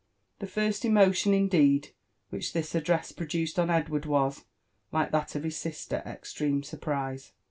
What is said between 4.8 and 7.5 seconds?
like that of his sister, extreme surprise.